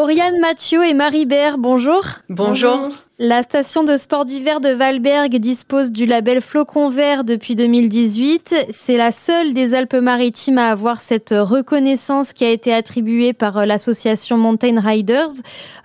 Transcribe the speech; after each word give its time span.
Oriane 0.00 0.40
Mathieu 0.40 0.82
et 0.86 0.94
Marie 0.94 1.26
Bert, 1.26 1.58
bonjour. 1.58 2.02
Bonjour. 2.30 2.88
La 3.22 3.42
station 3.42 3.84
de 3.84 3.98
sport 3.98 4.24
d'hiver 4.24 4.60
de 4.60 4.70
Valberg 4.70 5.36
dispose 5.36 5.92
du 5.92 6.06
label 6.06 6.40
Flocon 6.40 6.88
Vert 6.88 7.22
depuis 7.22 7.54
2018. 7.54 8.68
C'est 8.70 8.96
la 8.96 9.12
seule 9.12 9.52
des 9.52 9.74
Alpes-Maritimes 9.74 10.56
à 10.56 10.70
avoir 10.70 11.02
cette 11.02 11.34
reconnaissance 11.36 12.32
qui 12.32 12.46
a 12.46 12.48
été 12.48 12.72
attribuée 12.72 13.34
par 13.34 13.66
l'association 13.66 14.38
Mountain 14.38 14.80
Riders. 14.80 15.32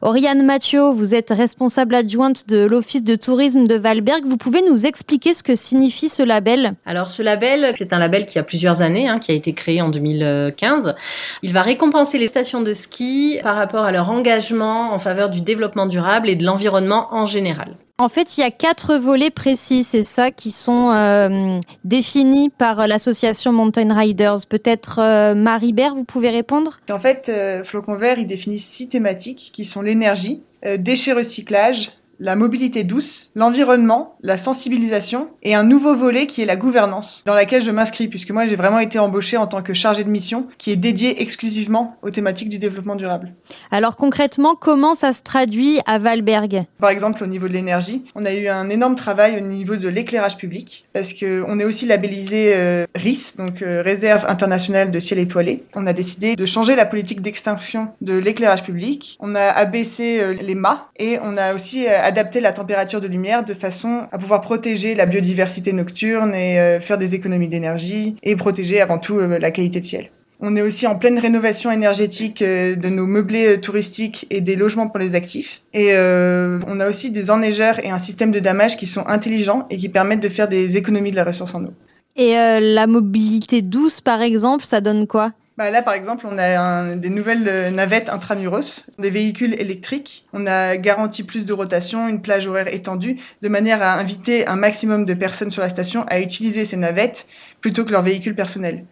Oriane 0.01 0.45
Mathieu, 0.45 0.83
vous 0.91 1.13
êtes 1.13 1.29
responsable 1.31 1.95
adjointe 1.95 2.47
de 2.47 2.65
l'Office 2.65 3.03
de 3.03 3.17
tourisme 3.17 3.67
de 3.67 3.75
Valberg. 3.75 4.23
Vous 4.23 4.37
pouvez 4.37 4.61
nous 4.61 4.85
expliquer 4.85 5.33
ce 5.33 5.43
que 5.43 5.57
signifie 5.57 6.07
ce 6.07 6.23
label? 6.23 6.75
Alors 6.85 7.09
ce 7.09 7.21
label, 7.21 7.73
c'est 7.77 7.91
un 7.91 7.99
label 7.99 8.27
qui 8.27 8.39
a 8.39 8.43
plusieurs 8.43 8.81
années, 8.81 9.09
hein, 9.09 9.19
qui 9.19 9.33
a 9.33 9.35
été 9.35 9.51
créé 9.51 9.81
en 9.81 9.89
2015. 9.89 10.95
Il 11.43 11.51
va 11.51 11.63
récompenser 11.63 12.17
les 12.17 12.29
stations 12.29 12.61
de 12.61 12.71
ski 12.71 13.39
par 13.43 13.57
rapport 13.57 13.83
à 13.83 13.91
leur 13.91 14.09
engagement 14.09 14.93
en 14.93 14.99
faveur 14.99 15.27
du 15.27 15.41
développement 15.41 15.87
durable 15.87 16.29
et 16.29 16.37
de 16.37 16.45
l'environnement 16.45 17.09
en 17.11 17.24
général. 17.25 17.77
En 17.97 18.09
fait, 18.09 18.37
il 18.37 18.41
y 18.41 18.43
a 18.43 18.51
quatre 18.51 18.95
volets 18.97 19.29
précis, 19.29 19.85
c'est 19.85 20.03
ça, 20.03 20.29
qui 20.29 20.51
sont 20.51 20.91
euh, 20.91 21.59
définis 21.85 22.49
par 22.49 22.87
l'association 22.87 23.53
Mountain 23.53 23.93
Riders. 23.93 24.47
Peut-être 24.49 24.99
euh, 24.99 25.33
Marie 25.33 25.71
Bert, 25.71 25.95
vous 25.95 26.03
pouvez 26.03 26.29
répondre? 26.29 26.79
En 26.89 26.99
fait, 26.99 27.29
euh, 27.29 27.63
Flocon 27.63 27.95
Vert, 27.95 28.19
il 28.19 28.27
définit 28.27 28.59
six 28.59 28.89
thématiques 28.89 29.51
qui 29.53 29.63
sont 29.63 29.81
l'énergie, 29.81 30.41
déchets 30.79 31.13
recyclage, 31.13 31.91
la 32.19 32.35
mobilité 32.35 32.83
douce, 32.83 33.31
l'environnement, 33.35 34.15
la 34.21 34.37
sensibilisation 34.37 35.31
et 35.43 35.55
un 35.55 35.63
nouveau 35.63 35.95
volet 35.95 36.27
qui 36.27 36.41
est 36.41 36.45
la 36.45 36.55
gouvernance, 36.55 37.23
dans 37.25 37.33
laquelle 37.33 37.61
je 37.61 37.71
m'inscris 37.71 38.07
puisque 38.07 38.31
moi 38.31 38.47
j'ai 38.47 38.55
vraiment 38.55 38.79
été 38.79 38.99
embauchée 38.99 39.37
en 39.37 39.47
tant 39.47 39.61
que 39.61 39.73
chargée 39.73 40.03
de 40.03 40.09
mission 40.09 40.47
qui 40.57 40.71
est 40.71 40.75
dédiée 40.75 41.21
exclusivement 41.21 41.97
aux 42.01 42.09
thématiques 42.09 42.49
du 42.49 42.59
développement 42.59 42.95
durable. 42.95 43.33
Alors 43.71 43.95
concrètement, 43.95 44.55
comment 44.55 44.95
ça 44.95 45.13
se 45.13 45.23
traduit 45.23 45.79
à 45.85 45.99
Valberg? 45.99 46.63
Par 46.79 46.89
exemple, 46.89 47.23
au 47.23 47.27
niveau 47.27 47.47
de 47.47 47.53
l'énergie, 47.53 48.05
on 48.15 48.25
a 48.25 48.33
eu 48.33 48.47
un 48.47 48.69
énorme 48.69 48.95
travail 48.95 49.37
au 49.37 49.41
niveau 49.41 49.75
de 49.75 49.87
l'éclairage 49.87 50.37
public 50.37 50.85
parce 50.93 51.13
que 51.13 51.43
on 51.47 51.59
est 51.59 51.65
aussi 51.65 51.85
labellisé 51.85 52.53
euh, 52.55 52.85
RIS, 52.95 53.33
donc 53.37 53.61
euh, 53.61 53.81
Réserve 53.81 54.25
internationale 54.27 54.91
de 54.91 54.99
ciel 54.99 55.19
étoilé. 55.19 55.63
On 55.75 55.87
a 55.87 55.93
décidé 55.93 56.35
de 56.35 56.45
changer 56.45 56.75
la 56.75 56.85
politique 56.85 57.21
d'extinction 57.21 57.89
de 58.01 58.17
l'éclairage 58.17 58.63
public. 58.63 59.17
On 59.19 59.35
a 59.35 59.43
abaissé 59.43 60.19
euh, 60.21 60.33
les 60.33 60.55
mâts 60.55 60.89
et 60.97 61.19
on 61.21 61.37
a 61.37 61.53
aussi 61.53 61.87
adapter 62.05 62.39
la 62.39 62.51
température 62.51 63.01
de 63.01 63.07
lumière 63.07 63.43
de 63.43 63.53
façon 63.53 64.07
à 64.11 64.17
pouvoir 64.17 64.41
protéger 64.41 64.95
la 64.95 65.05
biodiversité 65.05 65.73
nocturne 65.73 66.33
et 66.35 66.59
euh, 66.59 66.79
faire 66.79 66.97
des 66.97 67.15
économies 67.15 67.47
d'énergie 67.47 68.15
et 68.23 68.35
protéger 68.35 68.79
avant 68.79 68.99
tout 68.99 69.17
euh, 69.17 69.39
la 69.39 69.51
qualité 69.51 69.79
de 69.79 69.85
ciel. 69.85 70.11
On 70.39 70.55
est 70.55 70.61
aussi 70.61 70.85
en 70.85 70.95
pleine 70.95 71.17
rénovation 71.17 71.71
énergétique 71.71 72.41
euh, 72.41 72.75
de 72.75 72.89
nos 72.89 73.07
meublés 73.07 73.59
touristiques 73.59 74.27
et 74.29 74.41
des 74.41 74.55
logements 74.55 74.87
pour 74.87 74.99
les 74.99 75.15
actifs. 75.15 75.61
Et 75.73 75.93
on 75.95 76.79
a 76.79 76.89
aussi 76.89 77.09
des 77.09 77.31
enneigeurs 77.31 77.83
et 77.83 77.89
un 77.89 77.99
système 77.99 78.31
de 78.31 78.39
damage 78.39 78.77
qui 78.77 78.85
sont 78.85 79.05
intelligents 79.07 79.65
et 79.69 79.77
qui 79.77 79.89
permettent 79.89 80.23
de 80.23 80.29
faire 80.29 80.47
des 80.47 80.77
économies 80.77 81.11
de 81.11 81.15
la 81.15 81.23
ressource 81.23 81.55
en 81.55 81.63
eau. 81.65 81.73
Et 82.17 82.33
la 82.33 82.87
mobilité 82.87 83.61
douce, 83.61 83.99
par 83.99 84.21
exemple, 84.21 84.65
ça 84.65 84.79
donne 84.79 85.07
quoi? 85.07 85.31
Bah 85.57 85.71
là, 85.71 85.81
par 85.81 85.93
exemple, 85.93 86.27
on 86.29 86.37
a 86.37 86.95
des 86.95 87.09
nouvelles 87.09 87.47
euh, 87.47 87.69
navettes 87.71 88.09
intramuros, 88.09 88.85
des 88.99 89.09
véhicules 89.09 89.53
électriques. 89.53 90.25
On 90.33 90.47
a 90.47 90.75
garanti 90.75 91.23
plus 91.23 91.45
de 91.45 91.53
rotation, 91.53 92.09
une 92.09 92.21
plage 92.21 92.45
horaire 92.45 92.67
étendue, 92.67 93.17
de 93.41 93.47
manière 93.47 93.81
à 93.81 93.97
inviter 93.97 94.45
un 94.47 94.57
maximum 94.57 95.05
de 95.05 95.13
personnes 95.13 95.51
sur 95.51 95.61
la 95.61 95.69
station 95.69 96.03
à 96.07 96.19
utiliser 96.19 96.65
ces 96.65 96.75
navettes 96.75 97.25
plutôt 97.61 97.85
que 97.85 97.91
leurs 97.91 98.03
véhicules 98.03 98.35
personnels. 98.35 98.85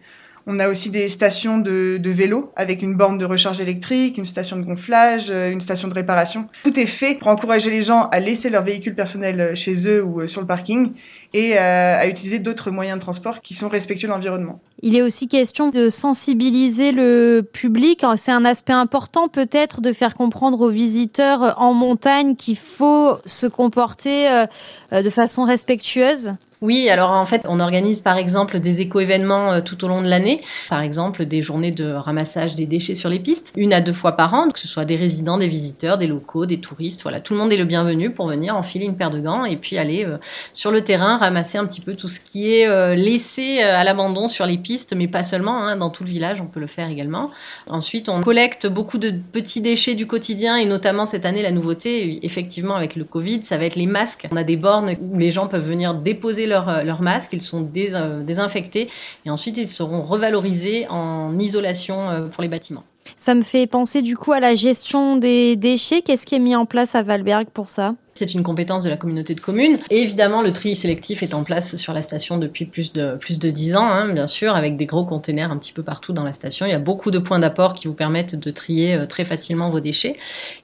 On 0.46 0.58
a 0.58 0.68
aussi 0.68 0.90
des 0.90 1.08
stations 1.08 1.58
de, 1.58 1.98
de 1.98 2.10
vélo 2.10 2.52
avec 2.56 2.82
une 2.82 2.94
borne 2.94 3.18
de 3.18 3.24
recharge 3.24 3.60
électrique, 3.60 4.18
une 4.18 4.26
station 4.26 4.56
de 4.56 4.62
gonflage, 4.62 5.30
euh, 5.30 5.50
une 5.50 5.60
station 5.60 5.88
de 5.88 5.94
réparation. 5.94 6.48
Tout 6.62 6.78
est 6.78 6.86
fait 6.86 7.14
pour 7.14 7.28
encourager 7.28 7.70
les 7.70 7.82
gens 7.82 8.08
à 8.10 8.20
laisser 8.20 8.50
leur 8.50 8.62
véhicule 8.62 8.94
personnel 8.94 9.40
euh, 9.40 9.54
chez 9.54 9.86
eux 9.88 10.04
ou 10.04 10.26
sur 10.28 10.40
le 10.40 10.46
parking 10.46 10.92
et 11.32 11.58
à 11.58 12.06
utiliser 12.06 12.38
d'autres 12.38 12.70
moyens 12.70 12.96
de 12.96 13.02
transport 13.02 13.40
qui 13.40 13.54
sont 13.54 13.68
respectueux 13.68 14.06
de 14.06 14.12
l'environnement. 14.12 14.60
Il 14.82 14.94
est 14.94 15.02
aussi 15.02 15.26
question 15.26 15.70
de 15.70 15.88
sensibiliser 15.88 16.92
le 16.92 17.40
public. 17.40 18.04
C'est 18.16 18.30
un 18.30 18.44
aspect 18.44 18.72
important 18.72 19.28
peut-être 19.28 19.80
de 19.80 19.92
faire 19.92 20.14
comprendre 20.14 20.60
aux 20.60 20.68
visiteurs 20.68 21.54
en 21.60 21.74
montagne 21.74 22.36
qu'il 22.36 22.56
faut 22.56 23.16
se 23.24 23.46
comporter 23.46 24.30
euh, 24.30 25.02
de 25.02 25.10
façon 25.10 25.44
respectueuse. 25.44 26.34
Oui, 26.64 26.88
alors 26.88 27.10
en 27.10 27.26
fait, 27.26 27.42
on 27.44 27.60
organise 27.60 28.00
par 28.00 28.16
exemple 28.16 28.58
des 28.58 28.80
éco-événements 28.80 29.52
euh, 29.52 29.60
tout 29.60 29.84
au 29.84 29.88
long 29.88 30.00
de 30.00 30.08
l'année. 30.08 30.40
Par 30.70 30.80
exemple, 30.80 31.26
des 31.26 31.42
journées 31.42 31.72
de 31.72 31.92
ramassage 31.92 32.54
des 32.54 32.64
déchets 32.64 32.94
sur 32.94 33.10
les 33.10 33.18
pistes, 33.18 33.52
une 33.54 33.74
à 33.74 33.82
deux 33.82 33.92
fois 33.92 34.12
par 34.12 34.32
an, 34.32 34.48
que 34.48 34.58
ce 34.58 34.66
soit 34.66 34.86
des 34.86 34.96
résidents, 34.96 35.36
des 35.36 35.46
visiteurs, 35.46 35.98
des 35.98 36.06
locaux, 36.06 36.46
des 36.46 36.60
touristes. 36.60 37.02
Voilà, 37.02 37.20
tout 37.20 37.34
le 37.34 37.38
monde 37.38 37.52
est 37.52 37.58
le 37.58 37.66
bienvenu 37.66 38.14
pour 38.14 38.28
venir 38.28 38.56
enfiler 38.56 38.86
une 38.86 38.96
paire 38.96 39.10
de 39.10 39.20
gants 39.20 39.44
et 39.44 39.56
puis 39.56 39.76
aller 39.76 40.06
euh, 40.06 40.16
sur 40.54 40.70
le 40.70 40.82
terrain 40.82 41.16
ramasser 41.16 41.58
un 41.58 41.66
petit 41.66 41.82
peu 41.82 41.94
tout 41.94 42.08
ce 42.08 42.18
qui 42.18 42.50
est 42.50 42.66
euh, 42.66 42.94
laissé 42.94 43.60
à 43.60 43.84
l'abandon 43.84 44.28
sur 44.28 44.46
les 44.46 44.56
pistes, 44.56 44.94
mais 44.96 45.06
pas 45.06 45.22
seulement, 45.22 45.58
hein, 45.58 45.76
dans 45.76 45.90
tout 45.90 46.04
le 46.04 46.08
village, 46.08 46.40
on 46.40 46.46
peut 46.46 46.60
le 46.60 46.66
faire 46.66 46.88
également. 46.88 47.30
Ensuite, 47.68 48.08
on 48.08 48.22
collecte 48.22 48.66
beaucoup 48.66 48.96
de 48.96 49.10
petits 49.10 49.60
déchets 49.60 49.96
du 49.96 50.06
quotidien 50.06 50.56
et 50.56 50.64
notamment 50.64 51.04
cette 51.04 51.26
année, 51.26 51.42
la 51.42 51.52
nouveauté, 51.52 52.24
effectivement, 52.24 52.74
avec 52.74 52.96
le 52.96 53.04
Covid, 53.04 53.42
ça 53.42 53.58
va 53.58 53.66
être 53.66 53.76
les 53.76 53.86
masques. 53.86 54.28
On 54.32 54.36
a 54.36 54.44
des 54.44 54.56
bornes 54.56 54.94
où 55.02 55.18
les 55.18 55.30
gens 55.30 55.46
peuvent 55.46 55.68
venir 55.68 55.92
déposer 55.92 56.46
leur, 56.54 56.68
euh, 56.68 56.82
leur 56.84 57.02
masque, 57.02 57.32
ils 57.32 57.42
sont 57.42 57.68
euh, 57.76 58.22
désinfectés 58.22 58.88
et 59.24 59.30
ensuite 59.30 59.56
ils 59.58 59.68
seront 59.68 60.02
revalorisés 60.02 60.86
en 60.88 61.38
isolation 61.38 62.10
euh, 62.10 62.28
pour 62.28 62.42
les 62.42 62.48
bâtiments. 62.48 62.84
Ça 63.16 63.34
me 63.34 63.42
fait 63.42 63.66
penser 63.66 64.02
du 64.02 64.16
coup 64.16 64.32
à 64.32 64.40
la 64.40 64.54
gestion 64.54 65.16
des 65.16 65.56
déchets. 65.56 66.02
Qu'est-ce 66.02 66.26
qui 66.26 66.34
est 66.34 66.40
mis 66.40 66.56
en 66.56 66.66
place 66.66 66.94
à 66.94 67.02
Valberg 67.02 67.46
pour 67.48 67.70
ça? 67.70 67.94
C'est 68.16 68.32
une 68.32 68.44
compétence 68.44 68.84
de 68.84 68.90
la 68.90 68.96
communauté 68.96 69.34
de 69.34 69.40
communes. 69.40 69.78
Et 69.90 70.00
évidemment, 70.02 70.40
le 70.40 70.52
tri 70.52 70.76
sélectif 70.76 71.24
est 71.24 71.34
en 71.34 71.42
place 71.42 71.74
sur 71.74 71.92
la 71.92 72.00
station 72.00 72.38
depuis 72.38 72.64
plus 72.64 72.92
de, 72.92 73.16
plus 73.16 73.40
de 73.40 73.50
10 73.50 73.74
ans, 73.74 73.88
hein, 73.88 74.12
bien 74.14 74.28
sûr, 74.28 74.54
avec 74.54 74.76
des 74.76 74.86
gros 74.86 75.04
containers 75.04 75.50
un 75.50 75.58
petit 75.58 75.72
peu 75.72 75.82
partout 75.82 76.12
dans 76.12 76.22
la 76.22 76.32
station. 76.32 76.64
Il 76.64 76.70
y 76.70 76.74
a 76.74 76.78
beaucoup 76.78 77.10
de 77.10 77.18
points 77.18 77.40
d'apport 77.40 77.74
qui 77.74 77.88
vous 77.88 77.94
permettent 77.94 78.36
de 78.36 78.50
trier 78.52 78.94
euh, 78.94 79.06
très 79.06 79.24
facilement 79.24 79.68
vos 79.68 79.80
déchets. 79.80 80.14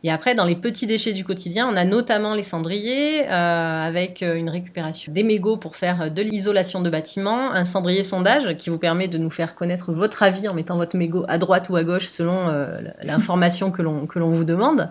Et 0.04 0.12
après, 0.12 0.36
dans 0.36 0.44
les 0.44 0.54
petits 0.54 0.86
déchets 0.86 1.12
du 1.12 1.24
quotidien, 1.24 1.68
on 1.68 1.76
a 1.76 1.84
notamment 1.84 2.36
les 2.36 2.44
cendriers, 2.44 3.26
euh, 3.26 3.28
avec 3.32 4.22
euh, 4.22 4.36
une 4.36 4.48
récupération 4.48 5.12
des 5.12 5.24
mégots 5.24 5.56
pour 5.56 5.74
faire 5.74 6.12
de 6.12 6.22
l'isolation 6.22 6.80
de 6.80 6.88
bâtiments, 6.88 7.50
un 7.50 7.64
cendrier 7.64 8.04
sondage 8.04 8.56
qui 8.58 8.70
vous 8.70 8.78
permet 8.78 9.08
de 9.08 9.18
nous 9.18 9.30
faire 9.30 9.56
connaître 9.56 9.92
votre 9.92 10.22
avis 10.22 10.46
en 10.46 10.54
mettant 10.54 10.76
votre 10.76 10.96
mégot 10.96 11.24
à 11.26 11.38
droite 11.38 11.68
ou 11.68 11.74
à 11.74 11.82
gauche 11.82 12.06
selon 12.06 12.29
l'information 13.02 13.70
que 13.70 13.82
l'on 13.82 14.30
vous 14.30 14.44
demande. 14.44 14.90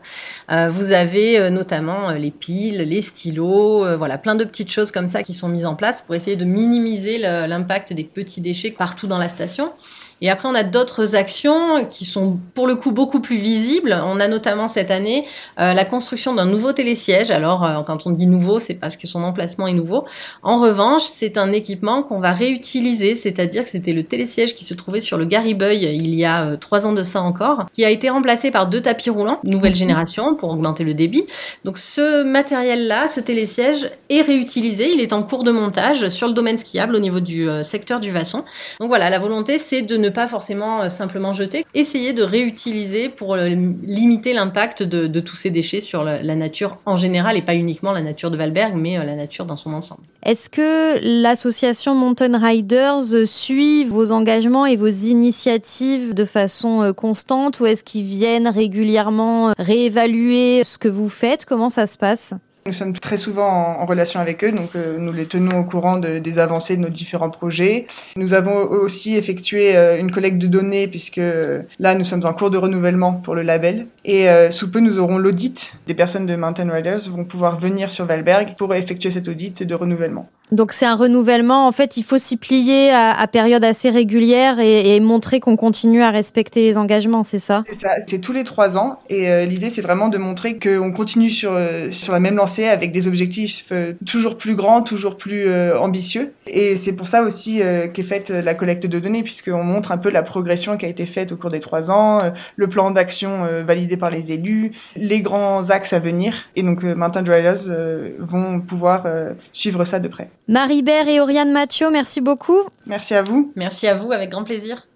vous 0.49 0.91
avez 0.91 1.49
notamment 1.49 2.11
les 2.11 2.31
les 2.49 3.01
stylos, 3.01 3.85
euh, 3.85 3.97
voilà, 3.97 4.17
plein 4.17 4.35
de 4.35 4.43
petites 4.43 4.71
choses 4.71 4.91
comme 4.91 5.07
ça 5.07 5.23
qui 5.23 5.33
sont 5.33 5.47
mises 5.47 5.65
en 5.65 5.75
place 5.75 6.01
pour 6.01 6.15
essayer 6.15 6.35
de 6.35 6.45
minimiser 6.45 7.17
l'impact 7.17 7.93
des 7.93 8.03
petits 8.03 8.41
déchets 8.41 8.71
partout 8.71 9.07
dans 9.07 9.17
la 9.17 9.29
station. 9.29 9.71
Et 10.21 10.29
après, 10.29 10.47
on 10.49 10.55
a 10.55 10.63
d'autres 10.63 11.15
actions 11.15 11.85
qui 11.89 12.05
sont 12.05 12.39
pour 12.53 12.67
le 12.67 12.75
coup 12.75 12.91
beaucoup 12.91 13.21
plus 13.21 13.37
visibles. 13.37 13.97
On 14.03 14.19
a 14.19 14.27
notamment 14.27 14.67
cette 14.67 14.91
année 14.91 15.25
euh, 15.59 15.73
la 15.73 15.85
construction 15.85 16.33
d'un 16.33 16.45
nouveau 16.45 16.73
télésiège. 16.73 17.31
Alors, 17.31 17.65
euh, 17.65 17.81
quand 17.83 18.05
on 18.05 18.11
dit 18.11 18.27
nouveau, 18.27 18.59
c'est 18.59 18.73
parce 18.73 18.97
que 18.97 19.07
son 19.07 19.23
emplacement 19.23 19.67
est 19.67 19.73
nouveau. 19.73 20.05
En 20.43 20.59
revanche, 20.59 21.03
c'est 21.03 21.37
un 21.37 21.51
équipement 21.53 22.03
qu'on 22.03 22.19
va 22.19 22.31
réutiliser, 22.31 23.15
c'est-à-dire 23.15 23.63
que 23.63 23.69
c'était 23.69 23.93
le 23.93 24.03
télésiège 24.03 24.55
qui 24.55 24.65
se 24.65 24.73
trouvait 24.73 24.99
sur 24.99 25.17
le 25.17 25.25
Garibeuil 25.25 25.95
il 25.95 26.13
y 26.15 26.25
a 26.25 26.49
euh, 26.49 26.57
trois 26.57 26.85
ans 26.85 26.93
de 26.93 27.03
ça 27.03 27.21
encore, 27.21 27.65
qui 27.73 27.85
a 27.85 27.89
été 27.89 28.09
remplacé 28.09 28.51
par 28.51 28.67
deux 28.67 28.81
tapis 28.81 29.09
roulants, 29.09 29.39
nouvelle 29.43 29.71
mhm. 29.71 29.77
génération, 29.77 30.35
pour 30.35 30.49
augmenter 30.49 30.83
le 30.83 30.93
débit. 30.93 31.25
Donc, 31.63 31.77
ce 31.77 32.23
matériel-là, 32.23 33.07
ce 33.07 33.19
télésiège, 33.19 33.89
est 34.09 34.21
réutilisé. 34.21 34.91
Il 34.91 34.99
est 34.99 35.13
en 35.13 35.23
cours 35.23 35.43
de 35.43 35.51
montage 35.51 36.09
sur 36.09 36.27
le 36.27 36.33
domaine 36.33 36.57
skiable 36.57 36.95
au 36.95 36.99
niveau 36.99 37.19
du 37.19 37.47
secteur 37.63 37.99
du 37.99 38.11
Vasson. 38.11 38.43
Donc 38.79 38.89
voilà, 38.89 39.09
la 39.09 39.19
volonté, 39.19 39.59
c'est 39.59 39.81
de 39.81 39.97
ne 39.97 40.08
pas 40.09 40.27
forcément 40.27 40.81
euh, 40.81 40.89
simplement 40.89 41.33
jeter, 41.33 41.65
essayer 41.73 42.13
de 42.13 42.23
réutiliser 42.23 43.09
pour 43.09 43.35
euh, 43.35 43.49
limiter 43.83 44.33
l'impact 44.33 44.83
de, 44.83 45.19
tous 45.19 45.35
ces 45.35 45.49
déchets 45.49 45.81
sur 45.81 46.03
la, 46.03 46.35
nature 46.35 46.77
en 46.85 46.97
général 46.97 47.37
et 47.37 47.41
pas 47.41 47.55
uniquement 47.55 47.91
la 47.91 48.01
nature 48.01 48.31
de 48.31 48.37
Valberg, 48.37 48.75
mais 48.75 48.97
euh, 48.97 49.03
la 49.03 49.15
nature 49.15 49.45
dans 49.45 49.57
son 49.57 49.73
ensemble. 49.73 50.03
Est-ce 50.23 50.49
que 50.49 51.21
l'association 51.21 51.95
Mountain 51.95 52.37
Riders 52.37 53.25
suit 53.27 53.85
vos 53.85 54.11
engagements 54.11 54.65
et 54.65 54.75
vos 54.75 54.87
initiatives 54.87 56.13
de 56.13 56.25
façon 56.25 56.93
constante 56.95 57.59
ou 57.59 57.65
est-ce 57.65 57.83
qu'ils 57.83 58.03
viennent 58.03 58.47
régulièrement 58.47 59.53
réévaluer 59.57 60.63
ce 60.63 60.77
que 60.77 60.87
vous 60.87 61.09
faites? 61.09 61.45
Comment 61.45 61.69
ça 61.69 61.87
se 61.87 61.97
passe? 61.97 62.33
Nous 62.69 62.73
sommes 62.73 62.93
très 62.93 63.17
souvent 63.17 63.49
en, 63.49 63.85
relation 63.87 64.19
avec 64.19 64.43
eux, 64.43 64.51
donc 64.51 64.75
euh, 64.75 64.99
nous 64.99 65.11
les 65.11 65.25
tenons 65.25 65.57
au 65.57 65.63
courant 65.63 65.97
de, 65.97 66.19
des 66.19 66.37
avancées 66.37 66.77
de 66.77 66.81
nos 66.81 66.89
différents 66.89 67.31
projets. 67.31 67.87
Nous 68.15 68.33
avons 68.33 68.57
aussi 68.57 69.15
effectué 69.15 69.75
euh, 69.75 69.99
une 69.99 70.11
collecte 70.11 70.37
de 70.37 70.45
données 70.45 70.87
puisque 70.87 71.17
euh, 71.17 71.63
là 71.79 71.95
nous 71.95 72.05
sommes 72.05 72.23
en 72.27 72.33
cours 72.33 72.51
de 72.51 72.59
renouvellement 72.59 73.13
pour 73.13 73.33
le 73.33 73.41
label. 73.41 73.87
Et 74.05 74.27
sous 74.51 74.69
peu 74.69 74.79
nous 74.79 74.99
aurons 74.99 75.17
l'audit. 75.17 75.73
Des 75.87 75.93
personnes 75.93 76.25
de 76.25 76.35
Mountain 76.35 76.71
Riders 76.71 77.09
vont 77.09 77.25
pouvoir 77.25 77.59
venir 77.59 77.89
sur 77.89 78.05
Valberg 78.05 78.55
pour 78.55 78.73
effectuer 78.73 79.11
cet 79.11 79.27
audit 79.27 79.63
de 79.63 79.75
renouvellement. 79.75 80.29
Donc 80.51 80.73
c'est 80.73 80.85
un 80.85 80.95
renouvellement. 80.95 81.67
En 81.67 81.71
fait, 81.71 81.97
il 81.97 82.03
faut 82.03 82.17
s'y 82.17 82.37
plier 82.37 82.91
à, 82.91 83.11
à 83.11 83.27
période 83.27 83.63
assez 83.63 83.89
régulière 83.89 84.59
et, 84.59 84.95
et 84.95 84.99
montrer 84.99 85.39
qu'on 85.39 85.55
continue 85.55 86.01
à 86.01 86.09
respecter 86.09 86.61
les 86.61 86.77
engagements, 86.77 87.23
c'est 87.23 87.39
ça? 87.39 87.63
C'est 87.71 87.79
ça, 87.79 87.89
c'est 88.07 88.19
tous 88.19 88.33
les 88.33 88.43
trois 88.43 88.77
ans. 88.77 88.99
Et 89.09 89.29
euh, 89.29 89.45
l'idée, 89.45 89.69
c'est 89.69 89.81
vraiment 89.81 90.09
de 90.09 90.17
montrer 90.17 90.57
qu'on 90.57 90.91
continue 90.91 91.29
sur, 91.29 91.51
euh, 91.53 91.91
sur 91.91 92.13
la 92.13 92.19
même 92.19 92.35
lancée 92.35 92.65
avec 92.65 92.91
des 92.91 93.07
objectifs 93.07 93.65
euh, 93.71 93.93
toujours 94.05 94.37
plus 94.37 94.55
grands, 94.55 94.81
toujours 94.81 95.17
plus 95.17 95.47
euh, 95.47 95.79
ambitieux. 95.79 96.33
Et 96.47 96.77
c'est 96.77 96.93
pour 96.93 97.07
ça 97.07 97.21
aussi 97.23 97.61
qu'est 97.93 98.03
faite 98.03 98.29
la 98.29 98.55
collecte 98.55 98.87
de 98.87 98.99
données, 98.99 99.21
puisqu'on 99.21 99.63
montre 99.63 99.91
un 99.91 99.97
peu 99.97 100.09
la 100.09 100.23
progression 100.23 100.77
qui 100.77 100.85
a 100.85 100.89
été 100.89 101.05
faite 101.05 101.31
au 101.31 101.37
cours 101.37 101.51
des 101.51 101.59
trois 101.59 101.91
ans, 101.91 102.21
le 102.55 102.67
plan 102.67 102.89
d'action 102.89 103.45
validé 103.67 103.97
par 103.97 104.09
les 104.09 104.31
élus, 104.31 104.71
les 104.95 105.21
grands 105.21 105.69
axes 105.69 105.93
à 105.93 105.99
venir. 105.99 106.33
Et 106.55 106.63
donc, 106.63 106.83
Mountain 106.83 107.21
Dryers 107.21 107.69
vont 108.17 108.61
pouvoir 108.61 109.05
suivre 109.53 109.85
ça 109.85 109.99
de 109.99 110.07
près. 110.07 110.29
Marie 110.49 110.81
Bert 110.81 111.07
et 111.07 111.19
Oriane 111.19 111.51
Mathieu, 111.51 111.91
merci 111.91 112.21
beaucoup. 112.21 112.57
Merci 112.87 113.13
à 113.13 113.21
vous. 113.21 113.53
Merci 113.55 113.85
à 113.85 113.95
vous, 113.95 114.11
avec 114.11 114.31
grand 114.31 114.43
plaisir. 114.43 114.87